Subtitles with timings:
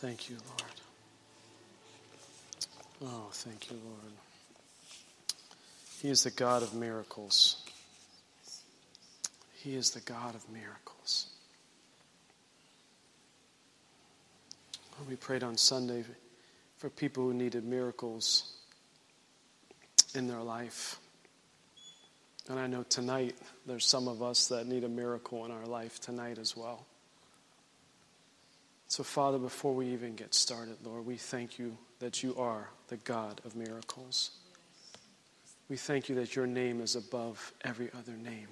[0.00, 0.36] Thank you,
[3.00, 3.12] Lord.
[3.12, 4.12] Oh, thank you, Lord.
[6.00, 7.64] He is the God of miracles.
[9.56, 11.26] He is the God of miracles.
[15.08, 16.04] We prayed on Sunday
[16.76, 18.52] for people who needed miracles
[20.14, 21.00] in their life.
[22.48, 23.34] And I know tonight
[23.66, 26.86] there's some of us that need a miracle in our life tonight as well.
[28.88, 32.96] So, Father, before we even get started, Lord, we thank you that you are the
[32.96, 34.30] God of miracles.
[35.68, 38.48] We thank you that your name is above every other name,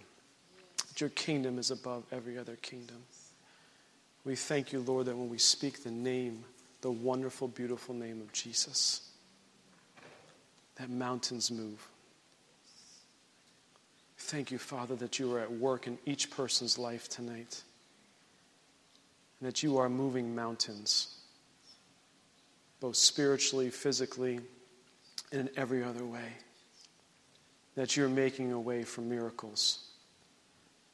[0.89, 2.98] that your kingdom is above every other kingdom.
[4.27, 6.45] We thank you, Lord, that when we speak the name,
[6.83, 9.09] the wonderful, beautiful name of Jesus,
[10.75, 11.89] that mountains move.
[14.19, 17.62] Thank you, Father, that you are at work in each person's life tonight
[19.41, 21.15] and that you are moving mountains,
[22.81, 24.41] both spiritually, physically,
[25.33, 26.33] and in every other way.
[27.75, 29.87] That you're making a way for miracles.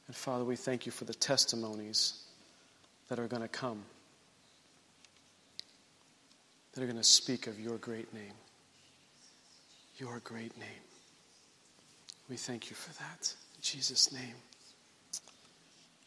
[0.07, 2.25] And Father, we thank you for the testimonies
[3.09, 3.83] that are going to come,
[6.73, 8.33] that are going to speak of your great name.
[9.99, 10.69] Your great name.
[12.29, 13.33] We thank you for that.
[13.56, 14.34] In Jesus' name.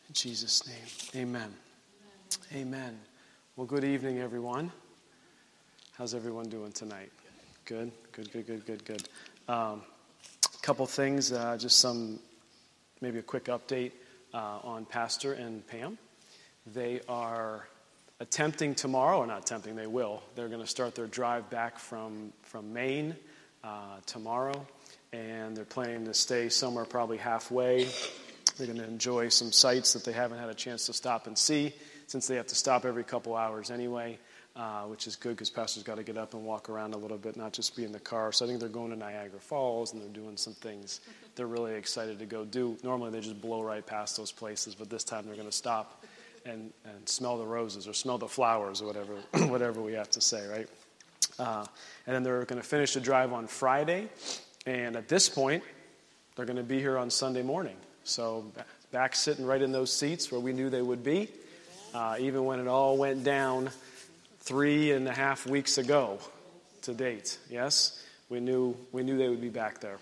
[0.07, 1.21] In Jesus' name.
[1.21, 1.53] Amen.
[2.53, 2.99] Amen.
[3.55, 4.71] Well, good evening, everyone.
[5.97, 7.11] How's everyone doing tonight?
[7.65, 9.09] Good, good, good, good, good, good.
[9.47, 9.81] A um,
[10.61, 12.19] couple things, uh, just some,
[13.01, 13.91] maybe a quick update
[14.33, 15.97] uh, on Pastor and Pam.
[16.73, 17.67] They are
[18.19, 20.21] attempting tomorrow, or not attempting, they will.
[20.35, 23.15] They're going to start their drive back from, from Maine
[23.63, 24.65] uh, tomorrow,
[25.13, 27.87] and they're planning to stay somewhere probably halfway.
[28.57, 31.37] They're going to enjoy some sights that they haven't had a chance to stop and
[31.37, 31.73] see
[32.07, 34.17] since they have to stop every couple hours anyway,
[34.55, 37.17] uh, which is good because pastors got to get up and walk around a little
[37.17, 38.31] bit, not just be in the car.
[38.31, 41.01] So I think they're going to Niagara Falls and they're doing some things
[41.35, 42.77] they're really excited to go do.
[42.83, 46.03] Normally they just blow right past those places, but this time they're going to stop
[46.45, 49.15] and, and smell the roses or smell the flowers or whatever,
[49.49, 50.69] whatever we have to say, right?
[51.37, 51.65] Uh,
[52.07, 54.07] and then they're going to finish the drive on Friday.
[54.65, 55.63] And at this point,
[56.35, 57.75] they're going to be here on Sunday morning.
[58.03, 58.45] So
[58.91, 61.29] back sitting right in those seats where we knew they would be
[61.95, 63.69] uh, even when it all went down
[64.41, 66.19] three and a half weeks ago
[66.81, 67.37] to date.
[67.49, 69.97] Yes, we knew we knew they would be back there,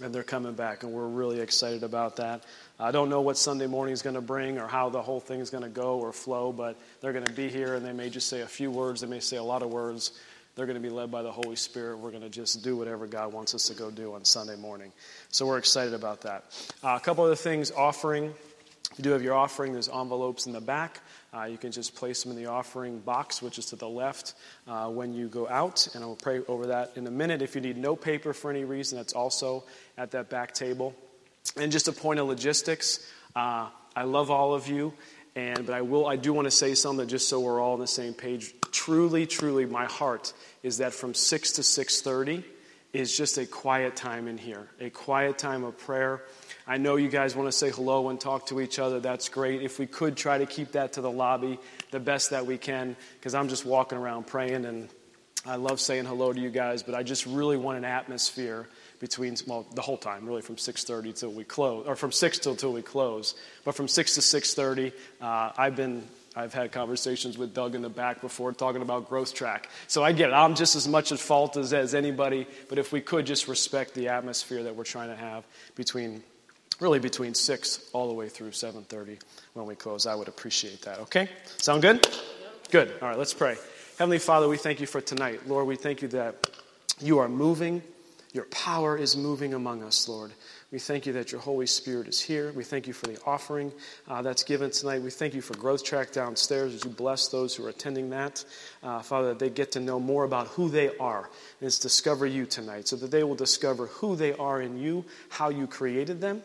[0.00, 2.44] and they're coming back, and we're really excited about that.
[2.78, 5.40] I don't know what Sunday morning is going to bring or how the whole thing
[5.40, 8.08] is going to go or flow, but they're going to be here, and they may
[8.08, 9.00] just say a few words.
[9.00, 10.12] They may say a lot of words.
[10.54, 11.98] They're going to be led by the Holy Spirit.
[11.98, 14.92] We're going to just do whatever God wants us to go do on Sunday morning.
[15.30, 16.44] So we're excited about that.
[16.84, 18.32] Uh, a couple other things offering.
[18.96, 21.00] You do have your offering, there's envelopes in the back.
[21.36, 24.34] Uh, you can just place them in the offering box, which is to the left
[24.66, 27.42] uh, when you go out, and I will pray over that in a minute.
[27.42, 29.64] If you need no paper for any reason, that's also
[29.98, 30.94] at that back table.
[31.56, 34.94] And just a point of logistics, uh, I love all of you,
[35.34, 37.80] and but I will I do want to say something just so we're all on
[37.80, 38.54] the same page.
[38.70, 40.32] Truly, truly, my heart
[40.62, 42.44] is that from six to six thirty
[42.92, 46.22] is just a quiet time in here, a quiet time of prayer
[46.66, 48.98] I know you guys want to say hello and talk to each other.
[48.98, 49.62] That's great.
[49.62, 51.60] If we could try to keep that to the lobby
[51.92, 54.88] the best that we can, because I'm just walking around praying and
[55.44, 58.66] I love saying hello to you guys, but I just really want an atmosphere
[58.98, 62.56] between well the whole time really from 6.30 till we close or from 6 till
[62.56, 63.34] till we close
[63.64, 66.02] but from 6 to 6.30 uh, i've been
[66.38, 69.70] I've had conversations with Doug in the back before talking about growth track.
[69.86, 70.34] So I get it.
[70.34, 73.94] I'm just as much at fault as, as anybody, but if we could just respect
[73.94, 75.46] the atmosphere that we're trying to have
[75.76, 76.22] between
[76.80, 79.18] really between 6 all the way through 7.30
[79.54, 80.06] when we close.
[80.06, 81.28] I would appreciate that okay?
[81.58, 82.06] Sound good?
[82.70, 82.92] Good.
[83.00, 83.56] All right let's pray.
[83.98, 85.46] Heavenly father we thank you for tonight.
[85.46, 86.50] Lord we thank you that
[87.00, 87.82] you are moving.
[88.32, 90.32] Your power is moving among us lord.
[90.72, 92.52] We thank you that your holy spirit is here.
[92.52, 93.72] We thank you for the offering
[94.08, 95.00] uh, that's given tonight.
[95.00, 98.44] We thank you for growth track downstairs as you bless those who are attending that.
[98.82, 101.30] Uh, father that they get to know more about who they are
[101.60, 105.04] and it's discover you tonight so that they will discover who they are in you
[105.30, 106.42] how you created them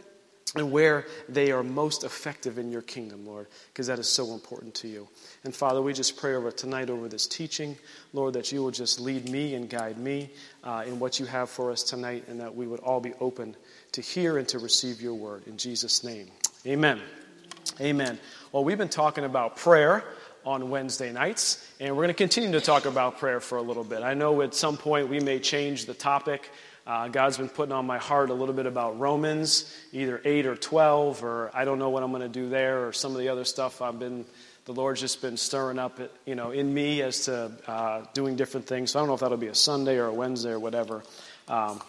[0.55, 4.73] and where they are most effective in your kingdom, Lord, because that is so important
[4.75, 5.07] to you.
[5.45, 7.77] And Father, we just pray over tonight over this teaching,
[8.11, 10.29] Lord, that you will just lead me and guide me
[10.63, 13.55] uh, in what you have for us tonight, and that we would all be open
[13.93, 15.47] to hear and to receive your word.
[15.47, 16.27] In Jesus' name,
[16.65, 16.99] amen.
[17.79, 18.19] Amen.
[18.51, 20.03] Well, we've been talking about prayer
[20.45, 23.83] on Wednesday nights, and we're going to continue to talk about prayer for a little
[23.83, 24.01] bit.
[24.01, 26.49] I know at some point we may change the topic.
[26.91, 30.57] Uh, God's been putting on my heart a little bit about Romans, either 8 or
[30.57, 33.29] 12, or I don't know what I'm going to do there, or some of the
[33.29, 34.25] other stuff I've been,
[34.65, 38.67] the Lord's just been stirring up, you know, in me as to uh, doing different
[38.67, 38.91] things.
[38.91, 41.01] So I don't know if that'll be a Sunday or a Wednesday or whatever.
[41.47, 41.81] Um,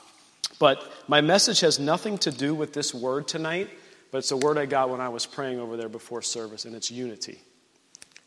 [0.60, 3.70] but my message has nothing to do with this word tonight,
[4.12, 6.76] but it's a word I got when I was praying over there before service, and
[6.76, 7.40] it's unity.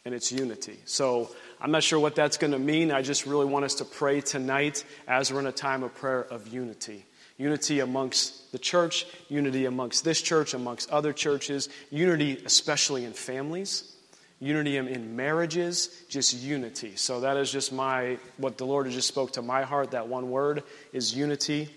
[0.04, 0.78] And it's unity.
[0.84, 1.30] So
[1.60, 2.92] I'm not sure what that's going to mean.
[2.92, 6.22] I just really want us to pray tonight as we're in a time of prayer
[6.22, 7.06] of unity.
[7.38, 13.94] Unity amongst the church, unity amongst this church, amongst other churches, unity especially in families,
[14.40, 16.96] unity in marriages, just unity.
[16.96, 19.92] So that is just my, what the Lord just spoke to my heart.
[19.92, 20.64] That one word
[20.94, 21.70] is unity.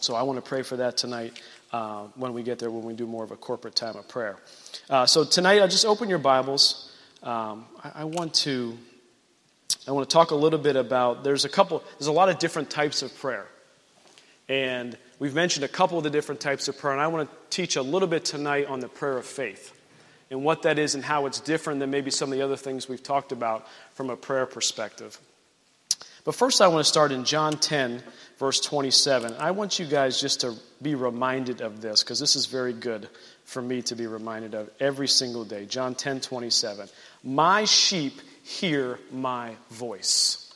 [0.00, 1.40] So I want to pray for that tonight
[1.72, 4.38] uh, when we get there, when we do more of a corporate time of prayer.
[4.88, 6.90] Uh, so tonight, I'll just open your Bibles.
[7.22, 8.76] Um, I, I want to
[9.86, 12.38] I want to talk a little bit about there's a couple, there's a lot of
[12.38, 13.46] different types of prayer.
[14.48, 17.36] And we've mentioned a couple of the different types of prayer, and I want to
[17.50, 19.72] teach a little bit tonight on the prayer of faith
[20.30, 22.88] and what that is and how it's different than maybe some of the other things
[22.88, 25.18] we've talked about from a prayer perspective.
[26.24, 28.02] But first, I want to start in John 10,
[28.38, 29.34] verse 27.
[29.38, 33.08] I want you guys just to be reminded of this because this is very good
[33.44, 35.64] for me to be reminded of every single day.
[35.64, 36.88] John 10, 27.
[37.24, 40.52] My sheep hear my voice.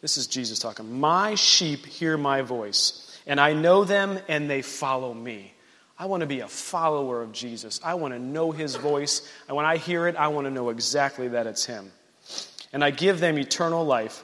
[0.00, 1.00] This is Jesus talking.
[1.00, 5.52] My sheep hear my voice, and I know them and they follow me.
[5.98, 7.80] I want to be a follower of Jesus.
[7.82, 9.26] I want to know his voice.
[9.48, 11.90] And when I hear it, I want to know exactly that it's him.
[12.72, 14.22] And I give them eternal life,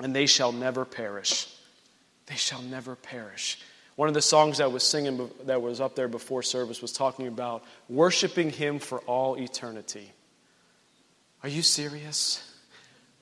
[0.00, 1.48] and they shall never perish.
[2.26, 3.58] They shall never perish.
[3.96, 7.26] One of the songs that was singing that was up there before service was talking
[7.26, 10.12] about worshiping him for all eternity.
[11.42, 12.42] Are you serious?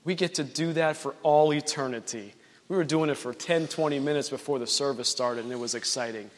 [0.04, 2.34] We get to do that for all eternity.
[2.68, 5.74] We were doing it for 10, 20 minutes before the service started, and it was
[5.74, 6.30] exciting.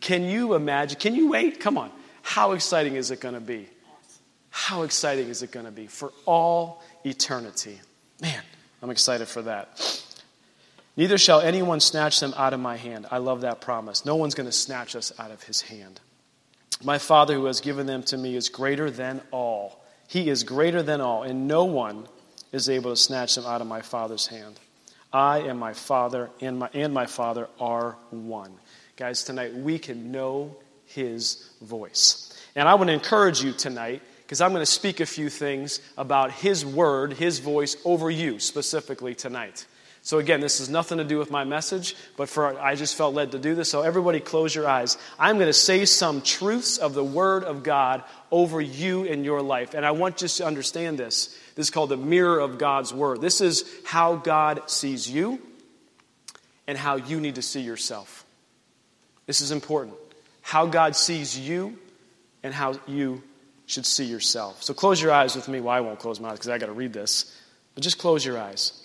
[0.00, 0.98] Can you imagine?
[0.98, 1.60] Can you wait?
[1.60, 1.90] Come on.
[2.22, 3.68] How exciting is it going to be?
[4.50, 7.80] How exciting is it going to be for all eternity?
[8.20, 8.42] Man,
[8.82, 10.02] I'm excited for that.
[10.96, 13.06] Neither shall anyone snatch them out of my hand.
[13.10, 14.04] I love that promise.
[14.04, 16.00] No one's going to snatch us out of his hand.
[16.84, 19.83] My Father who has given them to me is greater than all.
[20.08, 22.06] He is greater than all, and no one
[22.52, 24.58] is able to snatch them out of my Father's hand.
[25.12, 28.52] I and my Father and my, and my Father are one.
[28.96, 30.56] Guys, tonight we can know
[30.86, 32.32] His voice.
[32.56, 35.80] And I want to encourage you tonight because I'm going to speak a few things
[35.96, 39.66] about His word, His voice over you specifically tonight.
[40.04, 43.14] So again, this has nothing to do with my message, but for I just felt
[43.14, 43.70] led to do this.
[43.70, 44.98] So everybody close your eyes.
[45.18, 49.40] I'm going to say some truths of the word of God over you in your
[49.40, 49.72] life.
[49.72, 51.34] And I want you to understand this.
[51.54, 53.22] This is called the mirror of God's word.
[53.22, 55.40] This is how God sees you
[56.66, 58.26] and how you need to see yourself.
[59.24, 59.96] This is important.
[60.42, 61.78] How God sees you
[62.42, 63.22] and how you
[63.64, 64.62] should see yourself.
[64.62, 65.60] So close your eyes with me.
[65.60, 67.34] Well, I won't close my eyes because I got to read this.
[67.74, 68.83] But just close your eyes.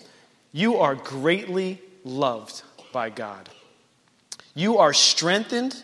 [0.52, 3.48] You are greatly loved by God.
[4.54, 5.82] You are strengthened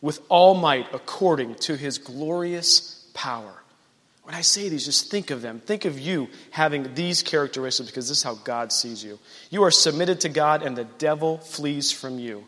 [0.00, 3.54] with all might according to his glorious power.
[4.24, 5.60] When I say these, just think of them.
[5.60, 9.18] Think of you having these characteristics because this is how God sees you.
[9.50, 12.46] You are submitted to God, and the devil flees from you.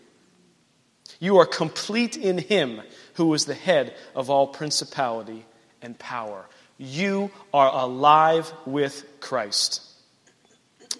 [1.19, 2.81] You are complete in him
[3.15, 5.45] who is the head of all principality
[5.83, 6.45] and power.
[6.79, 9.83] You are alive with Christ.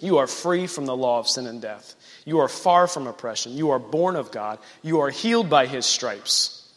[0.01, 1.95] You are free from the law of sin and death.
[2.25, 3.53] You are far from oppression.
[3.53, 4.59] You are born of God.
[4.83, 6.73] You are healed by his stripes.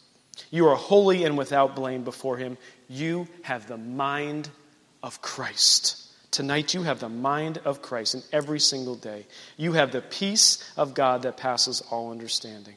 [0.50, 2.58] You are holy and without blame before him.
[2.88, 4.48] You have the mind
[5.02, 6.04] of Christ.
[6.30, 9.26] Tonight, you have the mind of Christ in every single day.
[9.56, 12.74] You have the peace of God that passes all understanding.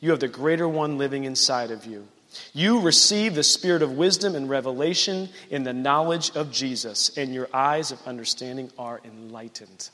[0.00, 2.06] You have the greater one living inside of you.
[2.52, 7.48] You receive the spirit of wisdom and revelation in the knowledge of Jesus, and your
[7.52, 9.90] eyes of understanding are enlightened.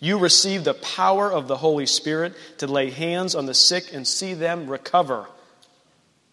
[0.00, 4.06] You receive the power of the Holy Spirit to lay hands on the sick and
[4.06, 5.26] see them recover.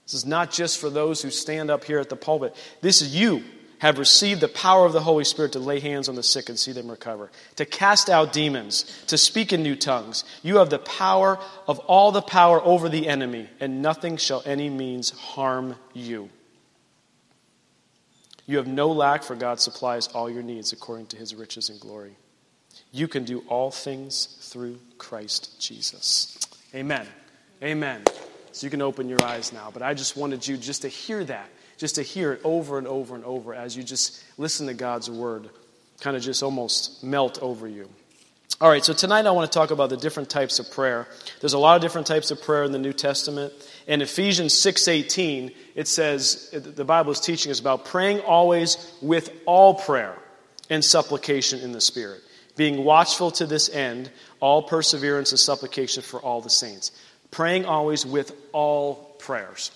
[0.05, 2.55] This is not just for those who stand up here at the pulpit.
[2.81, 3.43] This is you
[3.79, 6.57] have received the power of the Holy Spirit to lay hands on the sick and
[6.57, 10.23] see them recover, to cast out demons, to speak in new tongues.
[10.43, 14.69] You have the power of all the power over the enemy, and nothing shall any
[14.69, 16.29] means harm you.
[18.47, 21.79] You have no lack, for God supplies all your needs according to his riches and
[21.79, 22.15] glory.
[22.91, 26.37] You can do all things through Christ Jesus.
[26.73, 27.07] Amen.
[27.63, 28.03] Amen.
[28.51, 29.69] So you can open your eyes now.
[29.73, 32.87] But I just wanted you just to hear that, just to hear it over and
[32.87, 35.49] over and over as you just listen to God's word
[35.99, 37.89] kind of just almost melt over you.
[38.61, 41.07] All right, so tonight I want to talk about the different types of prayer.
[41.41, 43.51] There's a lot of different types of prayer in the New Testament.
[43.85, 49.73] In Ephesians 6:18, it says the Bible is teaching us about praying always with all
[49.73, 50.17] prayer
[50.69, 52.21] and supplication in the Spirit,
[52.55, 56.91] being watchful to this end, all perseverance and supplication for all the saints.
[57.31, 59.71] Praying always with all prayers.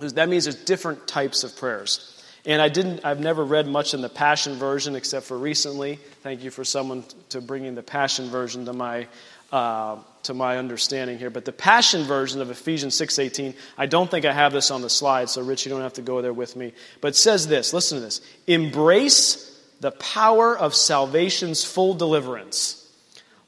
[0.00, 2.16] That means there's different types of prayers.
[2.46, 5.96] And I didn't, I've never read much in the Passion Version except for recently.
[6.22, 9.08] Thank you for someone to bringing the Passion Version to my,
[9.52, 11.28] uh, to my understanding here.
[11.28, 14.88] But the Passion Version of Ephesians 6.18, I don't think I have this on the
[14.88, 16.72] slide, so Rich, you don't have to go there with me.
[17.02, 18.22] But says this, listen to this.
[18.46, 19.46] Embrace
[19.80, 22.80] the power of salvation's full deliverance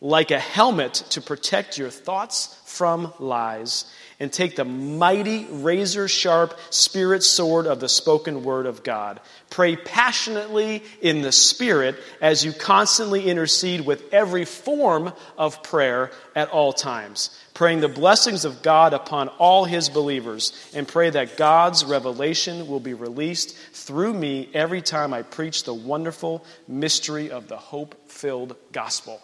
[0.03, 3.85] like a helmet to protect your thoughts from lies,
[4.23, 9.19] and take the mighty, razor sharp spirit sword of the spoken word of God.
[9.51, 16.51] Pray passionately in the Spirit as you constantly intercede with every form of prayer at
[16.51, 21.85] all times, praying the blessings of God upon all his believers, and pray that God's
[21.85, 27.57] revelation will be released through me every time I preach the wonderful mystery of the
[27.57, 29.21] hope filled gospel.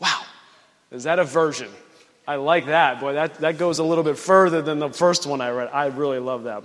[0.00, 0.22] Wow.
[0.90, 1.68] Is that a version?
[2.30, 3.00] I like that.
[3.00, 5.68] Boy, that, that goes a little bit further than the first one I read.
[5.72, 6.62] I really love that.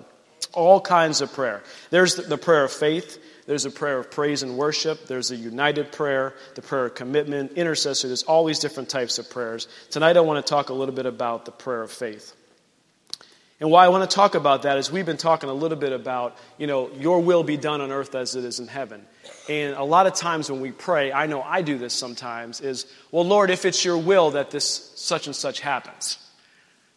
[0.53, 1.63] All kinds of prayer.
[1.89, 3.17] There's the, prayer of faith.
[3.47, 5.07] There's a prayer of praise and worship.
[5.07, 8.05] There's a united prayer, the prayer of commitment, intercessor.
[8.05, 9.67] There's all these different types of prayers.
[9.89, 12.35] Tonight I want to talk a little bit about the prayer of faith.
[13.61, 15.93] And why I want to talk about that is we've been talking a little bit
[15.93, 19.05] about, you know, your will be done on earth as it is in heaven.
[19.47, 22.85] And a lot of times when we pray, I know I do this sometimes, is,
[23.11, 26.17] well, Lord, if it's your will that this such and such happens.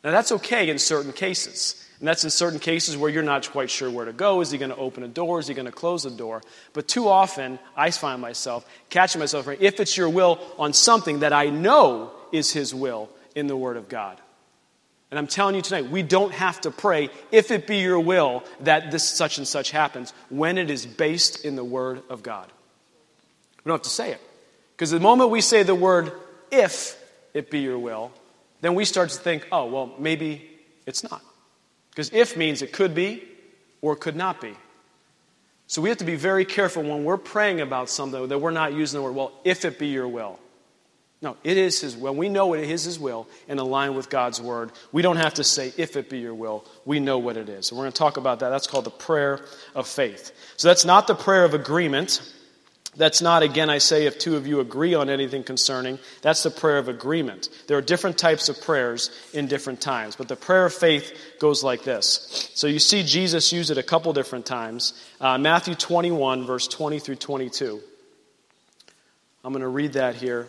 [0.03, 1.85] Now that's okay in certain cases.
[2.01, 4.41] And that's in certain cases where you're not quite sure where to go.
[4.41, 5.41] Is he going to open a door?
[5.41, 6.43] Is he going to close the door?
[6.73, 11.33] But too often, I find myself catching myself, if it's your will on something that
[11.33, 14.21] I know is his will in the Word of God.
[15.11, 18.45] And I'm telling you tonight, we don't have to pray, if it be your will,
[18.61, 22.51] that this such and such happens, when it is based in the Word of God.
[23.65, 24.21] We don't have to say it.
[24.79, 26.13] Because the moment we say the word,
[26.53, 26.97] if
[27.35, 28.13] it be your will,
[28.61, 30.49] then we start to think, oh, well, maybe
[30.87, 31.21] it's not.
[31.91, 33.25] Because if means it could be
[33.83, 34.55] or it could not be.
[35.67, 38.73] So we have to be very careful when we're praying about something that we're not
[38.73, 40.39] using the word, well, if it be your will.
[41.21, 42.15] No, it is His will.
[42.15, 44.71] We know it is His will and align with God's word.
[44.93, 46.65] We don't have to say, if it be your will.
[46.85, 47.67] We know what it is.
[47.67, 48.51] So we're going to talk about that.
[48.51, 49.41] That's called the prayer
[49.75, 50.31] of faith.
[50.57, 52.21] So that's not the prayer of agreement.
[52.97, 55.99] That's not, again, I say, if two of you agree on anything concerning.
[56.23, 57.49] That's the prayer of agreement.
[57.67, 60.15] There are different types of prayers in different times.
[60.15, 62.51] But the prayer of faith goes like this.
[62.55, 64.95] So you see Jesus use it a couple different times.
[65.21, 67.81] Uh, Matthew 21, verse 20 through 22.
[69.45, 70.49] I'm going to read that here.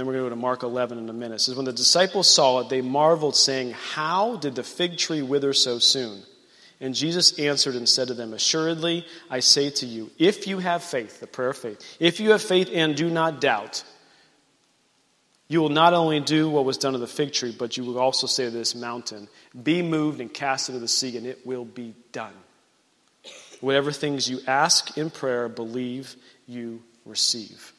[0.00, 1.34] Then we're going to go to Mark 11 in a minute.
[1.34, 5.20] It says, When the disciples saw it, they marveled, saying, How did the fig tree
[5.20, 6.22] wither so soon?
[6.80, 10.82] And Jesus answered and said to them, Assuredly, I say to you, if you have
[10.82, 13.84] faith, the prayer of faith, if you have faith and do not doubt,
[15.48, 17.98] you will not only do what was done to the fig tree, but you will
[17.98, 19.28] also say to this mountain,
[19.62, 22.32] Be moved and cast into the sea, and it will be done.
[23.60, 26.16] Whatever things you ask in prayer, believe
[26.46, 27.74] you receive.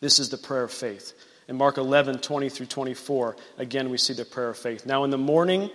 [0.00, 1.14] This is the prayer of faith.
[1.50, 4.86] In Mark 11, 20 through 24, again, we see the prayer of faith.
[4.86, 5.68] Now, in the morning,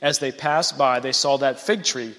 [0.00, 2.14] as they passed by, they saw that fig tree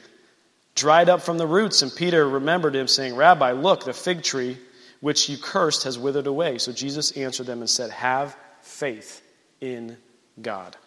[0.76, 4.60] dried up from the roots, and Peter remembered him, saying, Rabbi, look, the fig tree
[5.02, 6.60] which you cursed has withered away.
[6.60, 9.24] So Jesus answered them and said, Have faith
[9.60, 9.98] in
[10.40, 10.78] God.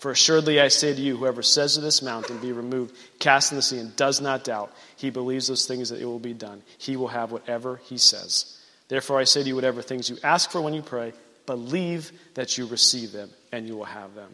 [0.00, 3.56] For assuredly I say to you, whoever says to this mountain, Be removed, cast in
[3.56, 6.62] the sea, and does not doubt, he believes those things that it will be done.
[6.76, 8.54] He will have whatever he says.
[8.88, 11.14] Therefore I say to you, whatever things you ask for when you pray,
[11.48, 14.32] believe that you receive them and you will have them.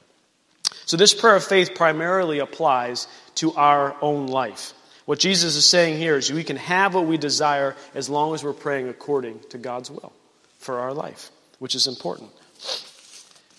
[0.85, 3.07] So, this prayer of faith primarily applies
[3.37, 4.75] to our own life.
[5.07, 8.43] What Jesus is saying here is we can have what we desire as long as
[8.43, 10.13] we're praying according to God's will
[10.59, 11.31] for our life,
[11.61, 12.31] which is important.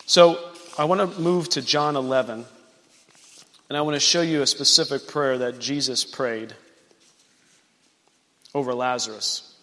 [0.05, 0.37] So,
[0.77, 2.45] I want to move to John 11,
[3.69, 6.53] and I want to show you a specific prayer that Jesus prayed
[8.53, 9.54] over Lazarus.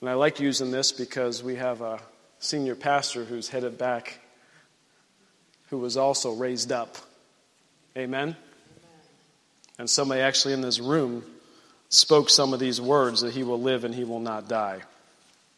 [0.00, 1.98] And I like using this because we have a
[2.38, 4.20] senior pastor who's headed back
[5.70, 6.96] who was also raised up.
[7.96, 8.36] Amen?
[9.78, 11.24] And somebody actually in this room
[11.88, 14.80] spoke some of these words that he will live and he will not die,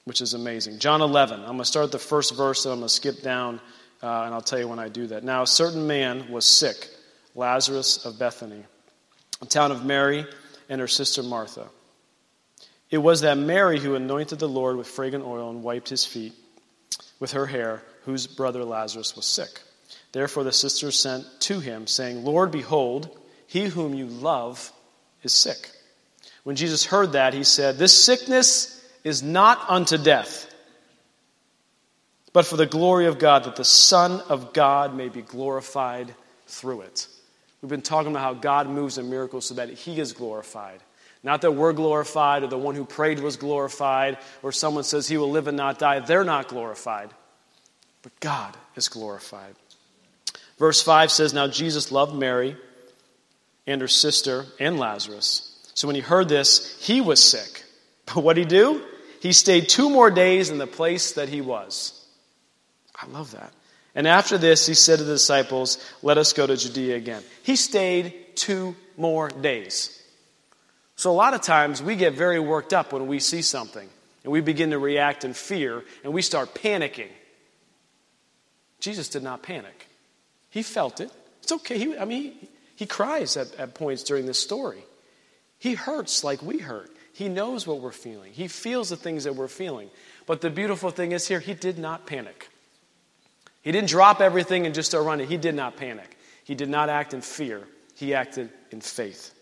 [0.05, 0.79] which is amazing.
[0.79, 1.41] John 11.
[1.41, 3.61] I'm going to start the first verse and I'm going to skip down
[4.03, 5.25] uh, and I'll tell you when I do that.
[5.25, 6.89] Now, a certain man was sick,
[7.35, 8.65] Lazarus of Bethany,
[9.43, 10.27] a town of Mary
[10.69, 11.69] and her sister Martha.
[12.91, 16.33] It was that Mary who anointed the Lord with fragrant oil and wiped his feet
[17.21, 19.61] with her hair, whose brother Lazarus was sick.
[20.13, 23.17] Therefore the sisters sent to him, saying, Lord, behold,
[23.47, 24.73] he whom you love
[25.23, 25.71] is sick.
[26.43, 30.53] When Jesus heard that, he said, This sickness is not unto death,
[32.33, 36.15] but for the glory of God, that the Son of God may be glorified
[36.47, 37.07] through it.
[37.61, 40.81] We've been talking about how God moves in miracles so that he is glorified.
[41.23, 45.19] Not that we're glorified or the one who prayed was glorified or someone says he
[45.19, 46.01] will live and not die.
[46.01, 47.11] They're not glorified.
[48.03, 49.55] But God is glorified.
[50.59, 52.57] Verse 5 says Now Jesus loved Mary
[53.67, 55.47] and her sister and Lazarus.
[55.75, 57.65] So when he heard this, he was sick.
[58.13, 58.83] But what did he do?
[59.21, 62.05] He stayed two more days in the place that he was.
[62.97, 63.53] I love that.
[63.95, 67.23] And after this, he said to the disciples, Let us go to Judea again.
[67.45, 70.00] He stayed two more days.
[71.01, 73.89] So, a lot of times we get very worked up when we see something
[74.23, 77.09] and we begin to react in fear and we start panicking.
[78.81, 79.87] Jesus did not panic,
[80.51, 81.11] he felt it.
[81.43, 81.79] It's okay.
[81.79, 84.85] He, I mean, he, he cries at, at points during this story.
[85.59, 86.91] He hurts like we hurt.
[87.15, 89.89] He knows what we're feeling, he feels the things that we're feeling.
[90.27, 92.51] But the beautiful thing is here, he did not panic.
[93.63, 95.29] He didn't drop everything and just start running.
[95.29, 96.19] He did not panic.
[96.45, 97.67] He did not act in fear.
[97.95, 99.33] He acted in faith.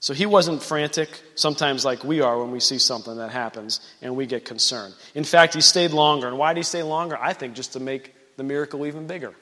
[0.00, 4.14] So he wasn't frantic, sometimes like we are when we see something that happens and
[4.14, 4.94] we get concerned.
[5.14, 6.28] In fact, he stayed longer.
[6.28, 7.18] And why did he stay longer?
[7.20, 9.34] I think just to make the miracle even bigger.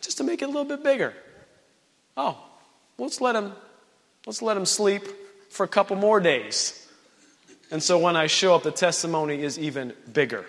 [0.00, 1.12] Just to make it a little bit bigger.
[2.16, 2.38] Oh,
[2.96, 3.52] let's let him
[4.24, 5.02] let's let him sleep
[5.50, 6.88] for a couple more days.
[7.70, 10.46] And so when I show up, the testimony is even bigger.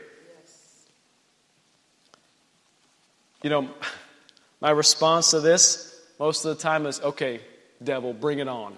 [3.43, 3.69] You know,
[4.61, 7.41] my response to this most of the time is okay,
[7.83, 8.77] devil, bring it on.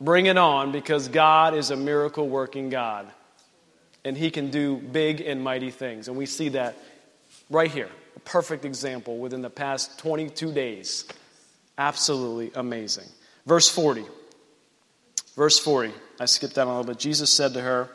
[0.00, 3.06] Bring it on because God is a miracle working God.
[4.04, 6.08] And he can do big and mighty things.
[6.08, 6.76] And we see that
[7.48, 7.88] right here.
[8.16, 11.04] A perfect example within the past 22 days.
[11.78, 13.06] Absolutely amazing.
[13.46, 14.04] Verse 40.
[15.36, 15.92] Verse 40.
[16.18, 16.98] I skipped down a little bit.
[16.98, 17.88] Jesus said to her,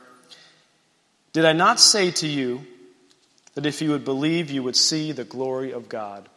[1.33, 2.65] Did I not say to you
[3.55, 6.29] that if you would believe, you would see the glory of God?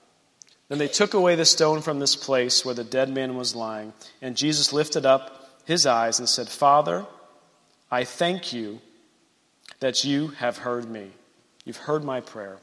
[0.70, 3.92] Then they took away the stone from this place where the dead man was lying.
[4.22, 7.04] And Jesus lifted up his eyes and said, Father,
[7.90, 8.80] I thank you
[9.80, 11.11] that you have heard me.
[11.64, 12.59] You've heard my prayer.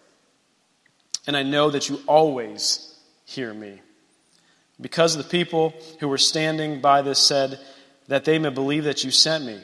[1.27, 3.81] And I know that you always hear me.
[4.79, 7.59] Because the people who were standing by this said,
[8.07, 9.59] that they may believe that you sent me.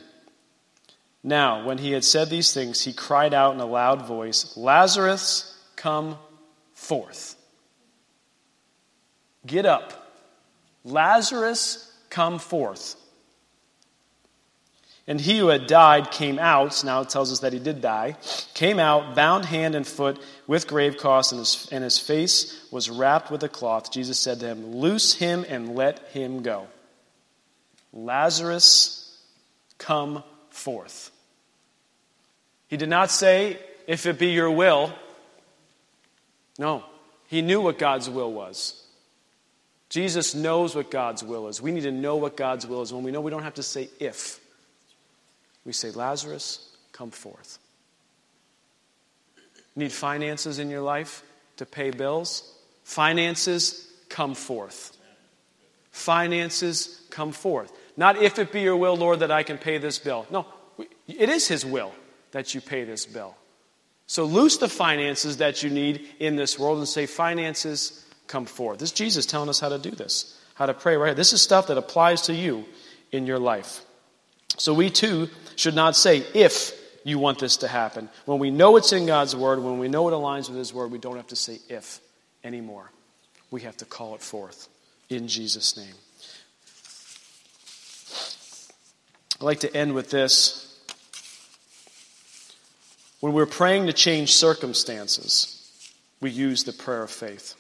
[1.24, 5.58] Now, when he had said these things, he cried out in a loud voice, Lazarus,
[5.78, 6.18] come
[6.74, 7.38] forth.
[9.46, 10.12] Get up.
[10.84, 12.96] Lazarus, come forth.
[15.06, 18.16] And he who had died came out, now it tells us that he did die,
[18.54, 22.90] came out, bound hand and foot with grave cloths, and his, and his face was
[22.90, 23.92] wrapped with a cloth.
[23.92, 26.68] Jesus said to him, Loose him and let him go.
[27.92, 29.22] Lazarus,
[29.78, 31.12] come forth.
[32.70, 34.94] He did not say, If it be your will.
[36.58, 36.86] No,
[37.28, 38.82] he knew what God's will was.
[39.94, 41.62] Jesus knows what God's will is.
[41.62, 42.92] We need to know what God's will is.
[42.92, 44.40] When we know, we don't have to say if.
[45.66, 47.60] We say, Lazarus, come forth.
[49.76, 51.22] Need finances in your life
[51.58, 52.58] to pay bills?
[52.84, 54.98] Finances, come forth.
[55.92, 57.72] Finances, come forth.
[57.96, 60.26] Not if it be your will, Lord, that I can pay this bill.
[60.32, 60.48] No,
[61.08, 61.92] it is His will
[62.32, 63.36] that you pay this bill.
[64.08, 68.80] So loose the finances that you need in this world and say, Finances, come forth.
[68.80, 71.16] This is Jesus telling us how to do this, how to pray right.
[71.16, 72.66] This is stuff that applies to you
[73.12, 73.82] in your life.
[74.58, 78.10] So we too should not say, if you want this to happen.
[78.26, 80.92] When we know it's in God's word, when we know it aligns with His word,
[80.92, 82.00] we don't have to say if
[82.44, 82.92] anymore.
[83.52, 84.68] We have to call it forth
[85.10, 85.94] in Jesus' name.
[89.40, 90.70] I'd like to end with this.
[93.20, 95.60] When we're praying to change circumstances,
[96.22, 97.56] we use the prayer of faith.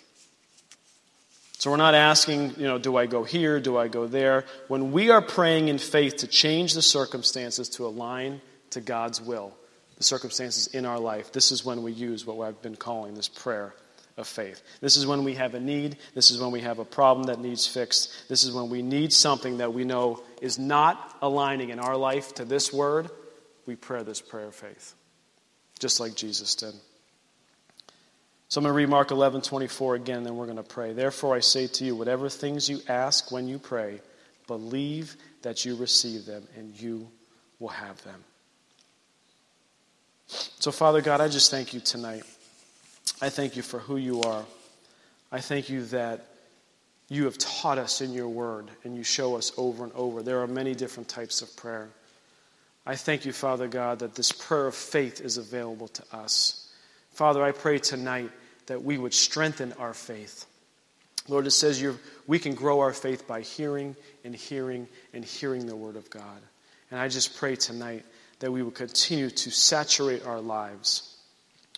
[1.58, 3.60] So we're not asking, you know, do I go here?
[3.60, 4.46] Do I go there?
[4.68, 9.56] When we are praying in faith to change the circumstances to align to God's will,
[9.98, 13.30] the circumstances in our life, this is when we use what I've been calling this
[13.30, 13.74] prayer
[14.18, 14.62] of faith.
[14.82, 15.98] This is when we have a need.
[16.14, 18.28] This is when we have a problem that needs fixed.
[18.30, 22.34] This is when we need something that we know is not aligning in our life
[22.36, 23.10] to this word.
[23.66, 24.94] We pray this prayer of faith,
[25.80, 26.74] just like Jesus did.
[28.54, 30.94] So I'm going to read Mark 11, 24 again, then we're going to pray.
[30.94, 34.00] Therefore, I say to you, whatever things you ask when you pray,
[34.46, 37.08] believe that you receive them, and you
[37.58, 38.24] will have them.
[40.28, 42.22] So, Father God, I just thank you tonight.
[43.24, 44.46] I thank you for who you are.
[45.32, 46.24] I thank you that
[47.10, 50.22] you have taught us in your word and you show us over and over.
[50.22, 51.90] There are many different types of prayer.
[52.86, 56.72] I thank you, Father God, that this prayer of faith is available to us.
[57.14, 58.30] Father, I pray tonight
[58.68, 60.46] that we would strengthen our faith.
[61.28, 61.84] Lord, it says
[62.28, 66.42] we can grow our faith by hearing and hearing and hearing the Word of God.
[66.92, 68.06] And I just pray tonight
[68.40, 71.18] that we would continue to saturate our lives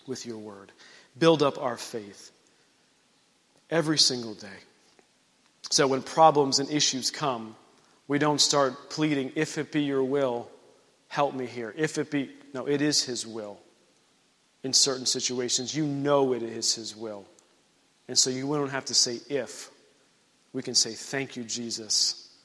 [0.07, 0.71] with your Word
[1.17, 2.31] build up our faith
[3.69, 4.47] every single day.
[5.69, 7.55] So when problems and issues come,
[8.07, 10.49] we don't start pleading, if it be your will,
[11.07, 11.73] help me here.
[11.75, 13.59] If it be, no, it is His will
[14.65, 15.75] in certain situations.
[15.75, 17.23] You know it is His will.
[18.07, 19.69] And so you don't have to say if.
[20.53, 22.35] We can say, Thank you, Jesus,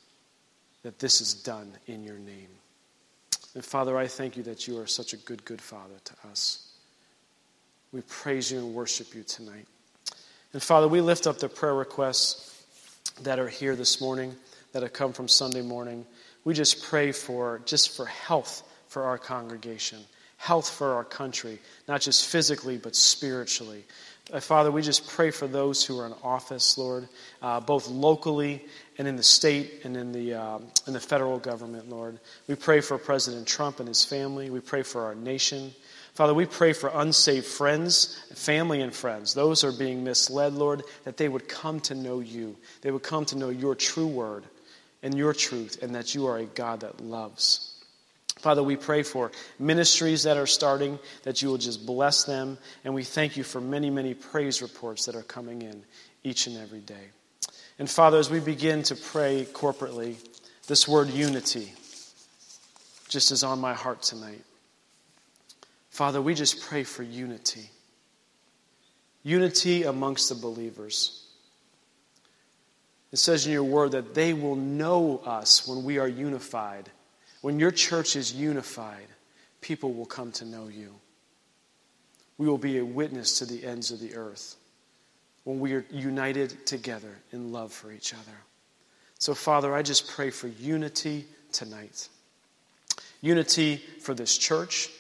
[0.82, 2.48] that this is done in your name.
[3.54, 6.70] And Father, I thank you that you are such a good, good Father to us.
[7.90, 9.66] We praise you and worship you tonight.
[10.52, 12.62] And Father, we lift up the prayer requests
[13.22, 14.36] that are here this morning,
[14.72, 16.04] that have come from Sunday morning.
[16.44, 20.00] We just pray for just for health for our congregation,
[20.40, 23.84] health for our country, not just physically but spiritually.
[24.32, 27.06] Uh, Father, we just pray for those who are in office, Lord,
[27.42, 28.64] uh, both locally
[28.96, 32.18] and in the state and in the, uh, in the federal government, Lord.
[32.48, 34.48] We pray for President Trump and his family.
[34.48, 35.74] We pray for our nation.
[36.14, 41.18] Father, we pray for unsaved friends, family, and friends, those are being misled, Lord, that
[41.18, 42.56] they would come to know you.
[42.80, 44.44] They would come to know your true word
[45.02, 47.69] and your truth, and that you are a God that loves.
[48.40, 52.94] Father, we pray for ministries that are starting, that you will just bless them, and
[52.94, 55.84] we thank you for many, many praise reports that are coming in
[56.24, 57.10] each and every day.
[57.78, 60.16] And Father, as we begin to pray corporately,
[60.66, 61.72] this word unity
[63.08, 64.42] just is on my heart tonight.
[65.90, 67.68] Father, we just pray for unity.
[69.22, 71.26] Unity amongst the believers.
[73.12, 76.90] It says in your word that they will know us when we are unified.
[77.40, 79.06] When your church is unified,
[79.60, 80.94] people will come to know you.
[82.38, 84.56] We will be a witness to the ends of the earth
[85.44, 88.36] when we are united together in love for each other.
[89.18, 92.08] So, Father, I just pray for unity tonight.
[93.20, 94.90] Unity for this church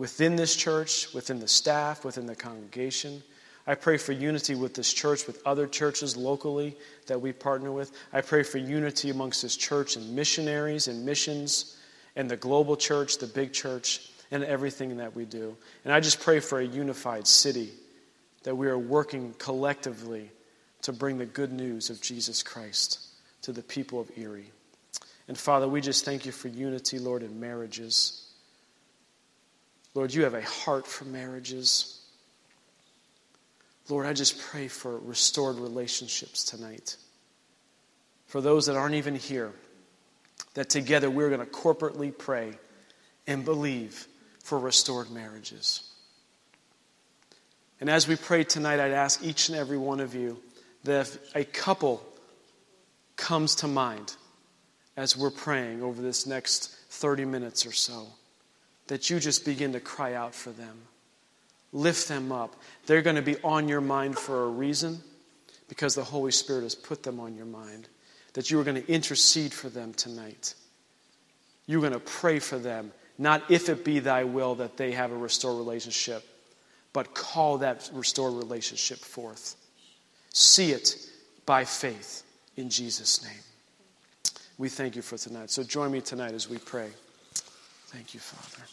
[0.00, 3.22] within this church, within the staff, within the congregation.
[3.66, 7.92] I pray for unity with this church, with other churches locally that we partner with.
[8.12, 11.76] I pray for unity amongst this church and missionaries and missions
[12.16, 15.56] and the global church, the big church, and everything that we do.
[15.84, 17.70] And I just pray for a unified city
[18.44, 20.30] that we are working collectively
[20.82, 23.06] to bring the good news of Jesus Christ
[23.42, 24.50] to the people of Erie.
[25.28, 28.26] And Father, we just thank you for unity, Lord, in marriages.
[29.94, 31.99] Lord, you have a heart for marriages.
[33.90, 36.96] Lord, I just pray for restored relationships tonight.
[38.26, 39.52] For those that aren't even here,
[40.54, 42.52] that together we're going to corporately pray
[43.26, 44.06] and believe
[44.44, 45.82] for restored marriages.
[47.80, 50.40] And as we pray tonight, I'd ask each and every one of you
[50.84, 52.04] that if a couple
[53.16, 54.14] comes to mind
[54.96, 58.06] as we're praying over this next 30 minutes or so,
[58.86, 60.82] that you just begin to cry out for them.
[61.72, 62.56] Lift them up.
[62.86, 65.00] They're going to be on your mind for a reason
[65.68, 67.88] because the Holy Spirit has put them on your mind.
[68.34, 70.54] That you are going to intercede for them tonight.
[71.66, 75.12] You're going to pray for them, not if it be thy will that they have
[75.12, 76.24] a restored relationship,
[76.92, 79.56] but call that restored relationship forth.
[80.32, 80.96] See it
[81.46, 82.24] by faith
[82.56, 83.42] in Jesus' name.
[84.58, 85.50] We thank you for tonight.
[85.50, 86.90] So join me tonight as we pray.
[87.86, 88.66] Thank you, Father.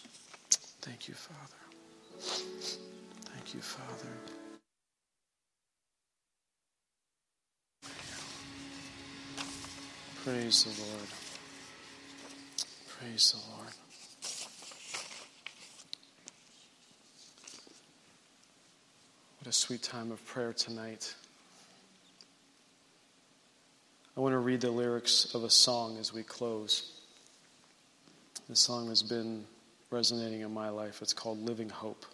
[0.82, 2.87] Thank you, Father.
[3.48, 4.10] Thank you, Father.
[10.26, 11.08] Praise the Lord.
[12.90, 13.74] Praise the Lord.
[19.40, 21.16] What a sweet time of prayer tonight.
[24.18, 27.00] I want to read the lyrics of a song as we close.
[28.50, 29.46] The song has been
[29.90, 31.02] resonating in my life.
[31.02, 32.06] It's called Living Hope.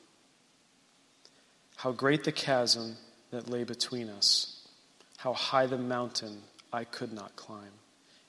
[1.83, 2.95] How great the chasm
[3.31, 4.65] that lay between us,
[5.17, 7.73] how high the mountain I could not climb.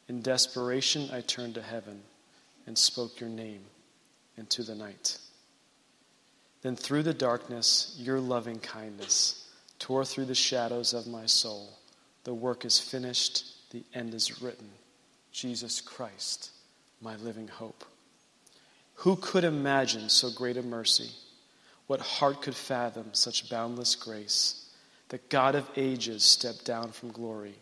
[0.08, 2.02] In desperation, I turned to heaven
[2.66, 3.60] and spoke your name
[4.36, 5.18] into the night.
[6.62, 11.78] Then through the darkness, your loving kindness tore through the shadows of my soul.
[12.24, 14.70] The work is finished, the end is written.
[15.30, 16.50] Jesus Christ,
[17.00, 17.84] my living hope.
[18.94, 21.10] Who could imagine so great a mercy?
[21.86, 24.70] What heart could fathom such boundless grace?
[25.08, 27.54] The God of ages stepped down from glory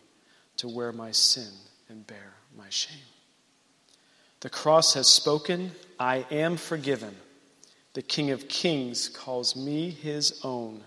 [0.57, 1.51] to wear my sin
[1.89, 2.97] and bear my shame.
[4.39, 7.15] The cross has spoken, I am forgiven.
[7.93, 10.83] The King of Kings calls me his own.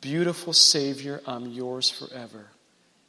[0.00, 2.46] Beautiful Savior, I'm yours forever.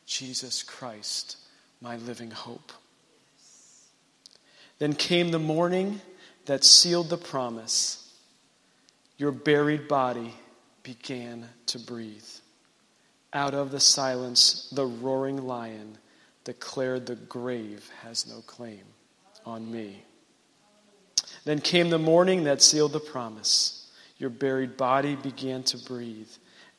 [0.06, 1.38] Jesus Christ,
[1.82, 2.72] my living hope.
[4.80, 6.02] Then came the morning
[6.46, 8.07] that sealed the promise.
[9.18, 10.34] Your buried body
[10.84, 12.24] began to breathe.
[13.34, 15.98] Out of the silence, the roaring lion
[16.44, 18.84] declared the grave has no claim
[19.46, 20.04] on me.
[21.44, 23.90] Then came the morning that sealed the promise.
[24.18, 26.30] Your buried body began to breathe.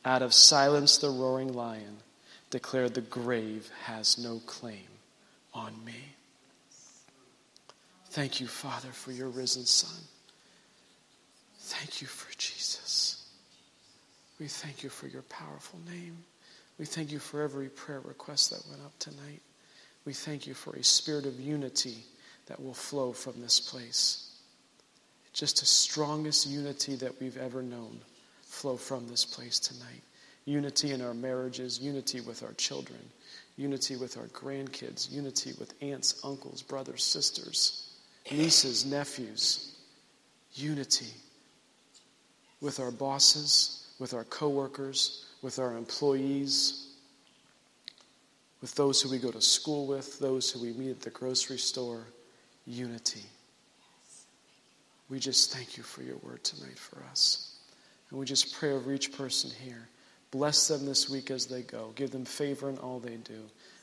[0.05, 1.99] Out of silence, the roaring lion
[2.51, 4.89] declared, The grave has no claim
[5.53, 6.15] on me.
[8.11, 10.03] Thank you, Father, for your risen Son.
[11.69, 13.27] Thank you for Jesus.
[14.41, 16.17] We thank you for your powerful name.
[16.79, 19.43] We thank you for every prayer request that went up tonight.
[20.05, 21.99] We thank you for a spirit of unity
[22.47, 24.29] that will flow from this place
[25.39, 28.01] just the strongest unity that we've ever known
[28.43, 30.03] flow from this place tonight.
[30.47, 32.99] Unity in our marriages, unity with our children,
[33.57, 37.93] unity with our grandkids, unity with aunts, uncles, brothers, sisters,
[38.33, 39.77] nieces, nephews,
[40.55, 41.13] unity
[42.61, 46.89] with our bosses, with our coworkers, with our employees,
[48.61, 51.59] with those who we go to school with, those who we meet at the grocery
[51.59, 52.05] store,
[52.67, 53.23] unity.
[55.09, 57.57] We just thank you for your word tonight for us.
[58.11, 59.89] And we just pray over each person here.
[60.31, 61.93] Bless them this week as they go.
[61.95, 63.41] Give them favor in all they do.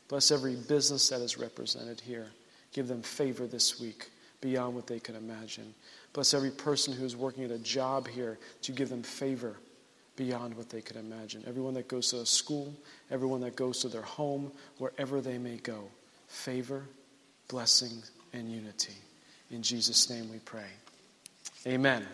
[0.07, 2.27] Bless every business that is represented here.
[2.73, 4.09] Give them favor this week
[4.41, 5.73] beyond what they can imagine.
[6.15, 9.57] Bless every person who's working at a job here to give them favor
[10.15, 11.43] beyond what they could imagine.
[11.45, 12.73] Everyone that goes to a school,
[13.11, 15.89] everyone that goes to their home, wherever they may go.
[16.29, 16.85] Favor,
[17.49, 18.01] blessing,
[18.31, 18.93] and unity.
[19.51, 20.69] In Jesus' name we pray.
[21.67, 22.05] Amen.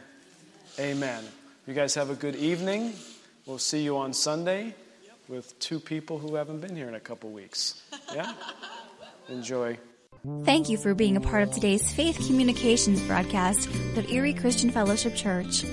[0.80, 1.24] Amen.
[1.68, 2.94] You guys have a good evening.
[3.46, 4.74] We'll see you on Sunday
[5.28, 7.84] with two people who haven't been here in a couple weeks.
[8.16, 8.34] Yeah?
[9.30, 9.78] Enjoy.
[10.44, 13.66] Thank you for being a part of today's Faith Communications broadcast
[13.98, 15.64] of Erie Christian Fellowship Church.